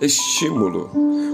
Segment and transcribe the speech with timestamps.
[0.00, 0.90] Estímulo: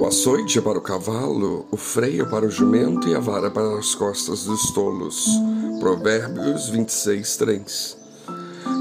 [0.00, 3.94] o açoite para o cavalo, o freio para o jumento e a vara para as
[3.94, 5.28] costas dos tolos.
[5.78, 7.96] Provérbios 26, 3.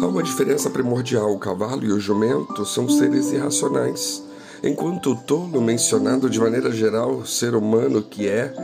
[0.00, 4.22] Há uma diferença primordial: o cavalo e o jumento são seres irracionais,
[4.62, 8.54] enquanto o tolo, mencionado de maneira geral, ser humano que é,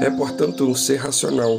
[0.00, 1.58] é portanto um ser racional.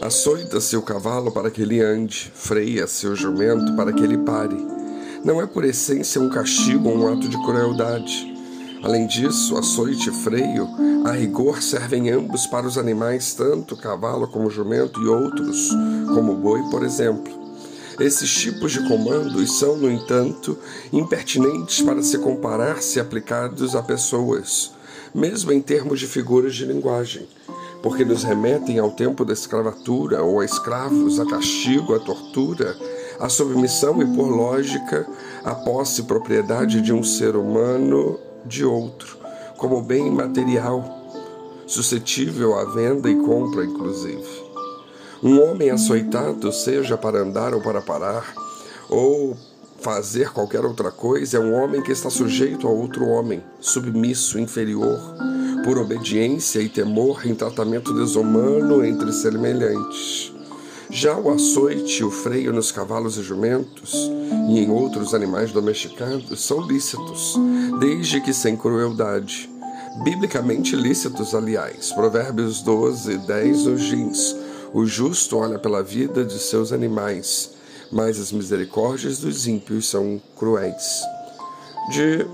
[0.00, 4.75] Açoita-se o cavalo para que ele ande, freia-se o jumento para que ele pare
[5.24, 8.34] não é por essência um castigo ou um ato de crueldade.
[8.82, 10.68] Além disso, açoite e freio,
[11.04, 15.70] a rigor, servem ambos para os animais, tanto cavalo como jumento e outros,
[16.14, 17.32] como boi, por exemplo.
[17.98, 20.58] Esses tipos de comandos são, no entanto,
[20.92, 24.72] impertinentes para se comparar se aplicados a pessoas,
[25.14, 27.26] mesmo em termos de figuras de linguagem,
[27.82, 32.76] porque nos remetem ao tempo da escravatura ou a escravos, a castigo, a tortura
[33.18, 35.06] a submissão e, por lógica,
[35.44, 39.18] a posse e propriedade de um ser humano de outro,
[39.56, 40.84] como bem material,
[41.66, 44.44] suscetível à venda e compra, inclusive.
[45.22, 48.34] Um homem açoitado, seja para andar ou para parar,
[48.88, 49.36] ou
[49.80, 54.98] fazer qualquer outra coisa, é um homem que está sujeito a outro homem, submisso, inferior,
[55.64, 60.35] por obediência e temor em tratamento desumano entre semelhantes.
[60.90, 63.92] Já o açoite e o freio nos cavalos e jumentos
[64.48, 67.34] e em outros animais domesticados são lícitos,
[67.80, 69.50] desde que sem crueldade.
[70.04, 71.92] Biblicamente lícitos, aliás.
[71.92, 74.36] Provérbios 12, 10 nos diz:
[74.72, 77.50] O justo olha pela vida de seus animais,
[77.90, 81.02] mas as misericórdias dos ímpios são cruéis.
[81.90, 82.26] De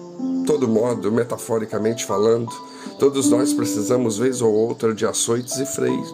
[0.46, 2.50] todo modo, metaforicamente falando,
[2.98, 6.12] todos nós precisamos, vez ou outra, de açoites e freios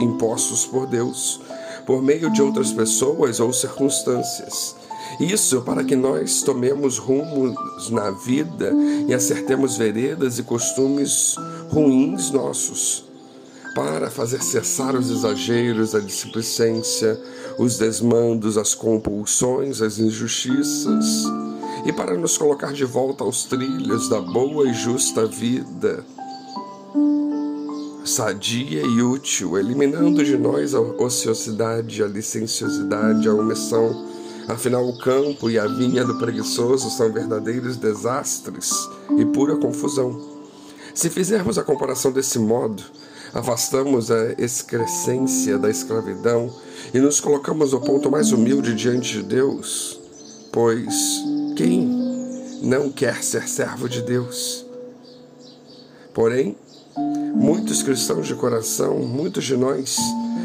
[0.00, 1.40] impostos por Deus
[1.86, 4.76] por meio de outras pessoas ou circunstâncias.
[5.20, 8.72] Isso para que nós tomemos rumos na vida
[9.06, 11.36] e acertemos veredas e costumes
[11.68, 13.04] ruins nossos,
[13.74, 17.20] para fazer cessar os exageros, a displicência,
[17.58, 21.24] os desmandos, as compulsões, as injustiças,
[21.84, 26.04] e para nos colocar de volta aos trilhos da boa e justa vida
[28.04, 34.06] sadia e útil, eliminando de nós a ociosidade, a licenciosidade, a omissão.
[34.46, 38.70] Afinal, o campo e a vinha do preguiçoso são verdadeiros desastres
[39.18, 40.34] e pura confusão.
[40.94, 42.82] Se fizermos a comparação desse modo,
[43.32, 46.54] afastamos a excrescência da escravidão
[46.92, 49.98] e nos colocamos no ponto mais humilde diante de Deus,
[50.52, 50.94] pois
[51.56, 51.88] quem
[52.62, 54.64] não quer ser servo de Deus?
[56.12, 56.56] Porém,
[56.96, 59.96] Muitos cristãos de coração, muitos de nós,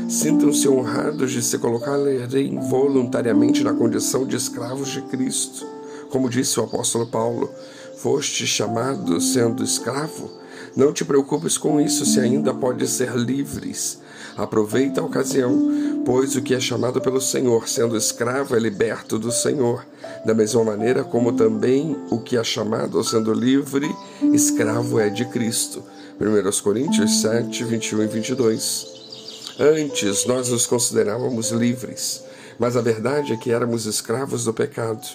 [0.10, 5.66] sintam-se honrados de se colocarem voluntariamente na condição de escravos de Cristo.
[6.10, 7.52] Como disse o apóstolo Paulo,
[7.98, 10.32] foste chamado sendo escravo?
[10.76, 14.00] Não te preocupes com isso, se ainda pode ser livres.
[14.36, 19.32] Aproveita a ocasião, pois o que é chamado pelo Senhor, sendo escravo, é liberto do
[19.32, 19.86] Senhor.
[20.26, 23.94] Da mesma maneira como também o que é chamado, sendo livre,
[24.34, 25.84] escravo é de Cristo.
[26.20, 29.56] 1 Coríntios 7, 21 e 22.
[29.58, 32.22] Antes nós nos considerávamos livres,
[32.60, 35.08] mas a verdade é que éramos escravos do pecado.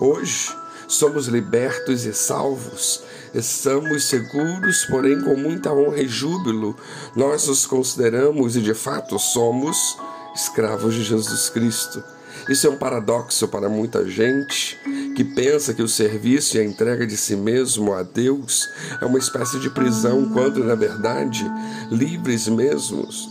[0.00, 0.48] Hoje
[0.88, 3.02] somos libertos e salvos,
[3.34, 6.74] estamos seguros, porém com muita honra e júbilo,
[7.14, 9.98] nós nos consideramos e de fato somos
[10.34, 12.02] escravos de Jesus Cristo.
[12.48, 14.78] Isso é um paradoxo para muita gente
[15.16, 18.68] que pensa que o serviço e a entrega de si mesmo a Deus
[19.00, 21.44] é uma espécie de prisão, quando na verdade
[21.90, 23.28] livres mesmos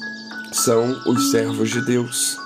[0.51, 2.37] são os servos de Deus.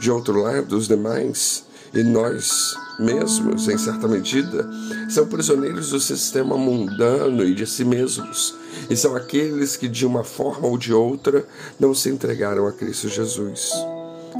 [0.00, 4.68] De outro lado, os demais e nós mesmos, em certa medida,
[5.08, 8.54] são prisioneiros do sistema mundano e de si mesmos,
[8.88, 11.46] e são aqueles que, de uma forma ou de outra,
[11.78, 13.72] não se entregaram a Cristo Jesus.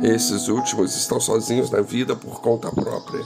[0.02, 3.24] Esses últimos estão sozinhos na vida por conta própria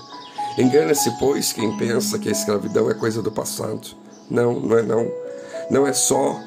[0.58, 3.96] Engana-se, pois, quem pensa que a escravidão é coisa do passado.
[4.28, 5.10] Não, não é não.
[5.70, 6.38] Não é só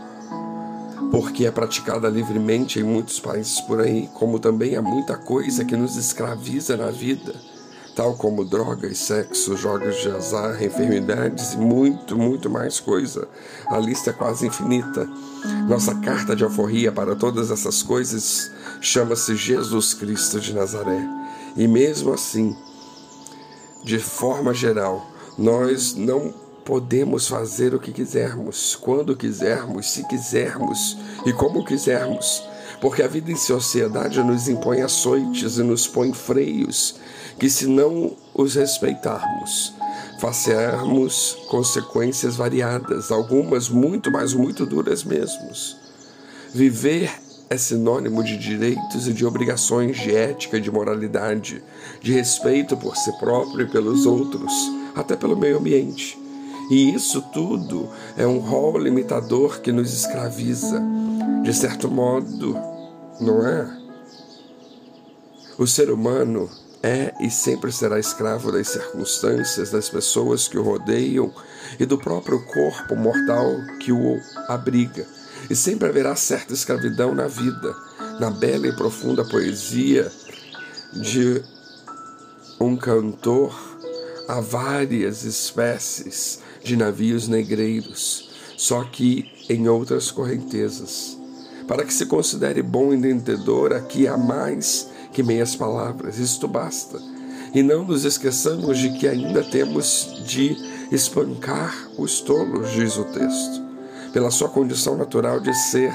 [1.10, 5.76] porque é praticada livremente em muitos países por aí, como também há muita coisa que
[5.76, 7.34] nos escraviza na vida,
[7.96, 13.28] tal como drogas, sexo, jogos de azar, enfermidades e muito, muito mais coisa.
[13.68, 15.08] A lista é quase infinita.
[15.68, 18.52] Nossa carta de alforria para todas essas coisas
[18.82, 21.08] chama-se Jesus Cristo de Nazaré.
[21.56, 22.56] E mesmo assim,
[23.84, 25.06] de forma geral,
[25.38, 26.34] nós não
[26.66, 32.42] podemos fazer o que quisermos, quando quisermos, se quisermos e como quisermos,
[32.80, 36.96] porque a vida em sociedade nos impõe açoites e nos põe freios
[37.38, 39.74] que, se não os respeitarmos,
[40.20, 45.78] facearmos consequências variadas, algumas muito, mas muito duras mesmos.
[46.54, 47.12] Viver
[47.50, 51.64] é sinônimo de direitos e de obrigações de ética e de moralidade,
[52.02, 54.54] de respeito por si próprio e pelos outros,
[54.96, 56.18] até pelo meio ambiente.
[56.72, 60.82] E isso tudo é um rol limitador que nos escraviza,
[61.44, 62.58] de certo modo,
[63.20, 63.78] não é?
[65.58, 66.50] O ser humano
[66.84, 71.34] é e sempre será escravo das circunstâncias, das pessoas que o rodeiam
[71.80, 74.20] e do próprio corpo mortal que o
[74.50, 75.08] abriga.
[75.50, 77.74] E sempre haverá certa escravidão na vida,
[78.20, 80.12] na bela e profunda poesia
[80.92, 81.42] de
[82.60, 83.58] um cantor.
[84.28, 91.18] Há várias espécies de navios negreiros, só que em outras correntezas.
[91.68, 97.00] Para que se considere bom entendedor, aqui há mais que meias palavras, isto basta.
[97.54, 100.58] E não nos esqueçamos de que ainda temos de
[100.92, 103.62] espancar os tolos, diz o texto.
[104.12, 105.94] Pela sua condição natural de ser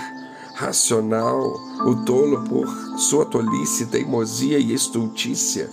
[0.55, 1.55] racional,
[1.85, 2.67] o tolo, por
[2.99, 5.69] sua tolice, teimosia e estultícia,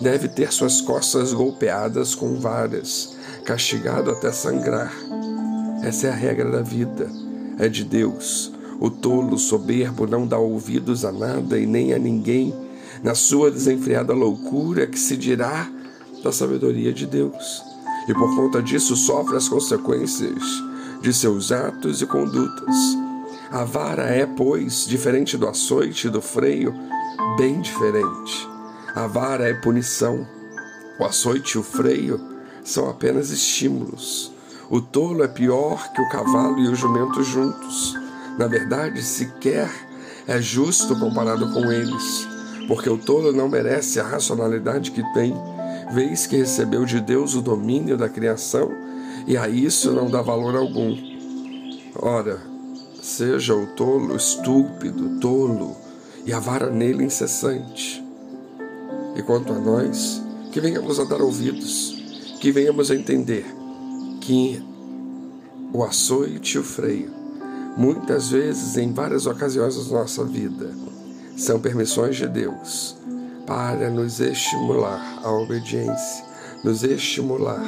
[0.00, 4.92] deve ter suas costas golpeadas com varas, castigado até sangrar.
[5.82, 7.10] Essa é a regra da vida,
[7.58, 8.52] é de Deus.
[8.80, 12.69] O tolo soberbo não dá ouvidos a nada e nem a ninguém
[13.02, 15.68] na sua desenfreada loucura que se dirá
[16.22, 17.62] da sabedoria de Deus.
[18.08, 20.42] E por conta disso sofre as consequências
[21.00, 22.76] de seus atos e condutas.
[23.50, 26.74] A vara é, pois, diferente do açoite e do freio,
[27.36, 28.48] bem diferente.
[28.94, 30.26] A vara é punição.
[30.98, 32.20] O açoite e o freio
[32.62, 34.32] são apenas estímulos.
[34.68, 37.94] O tolo é pior que o cavalo e o jumento juntos.
[38.38, 39.70] Na verdade, sequer
[40.28, 42.29] é justo comparado com eles
[42.70, 45.34] porque o tolo não merece a racionalidade que tem,
[45.92, 48.70] vez que recebeu de Deus o domínio da criação
[49.26, 50.96] e a isso não dá valor algum.
[51.96, 52.40] Ora,
[53.02, 55.76] seja o tolo estúpido, tolo,
[56.24, 58.04] e a vara nele incessante.
[59.16, 60.22] E quanto a nós,
[60.52, 62.00] que venhamos a dar ouvidos,
[62.40, 63.46] que venhamos a entender
[64.20, 64.62] que
[65.72, 67.10] o açoite e o freio,
[67.76, 70.72] muitas vezes, em várias ocasiões da nossa vida,
[71.40, 72.96] são permissões de Deus
[73.46, 76.24] para nos estimular à obediência,
[76.62, 77.62] nos estimular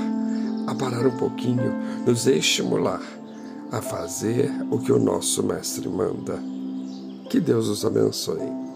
[0.66, 1.72] a parar um pouquinho,
[2.06, 3.00] nos estimular
[3.70, 6.38] a fazer o que o nosso Mestre manda.
[7.30, 8.71] Que Deus os abençoe.